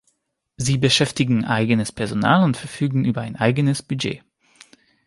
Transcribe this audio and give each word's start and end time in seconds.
Sie 0.57 0.79
beschäftigen 0.79 1.45
eigenes 1.45 1.91
Personal 1.91 2.43
und 2.43 2.57
verfügen 2.57 3.05
über 3.05 3.21
ein 3.21 3.35
eigenes 3.35 3.83
Budget. 3.83 4.23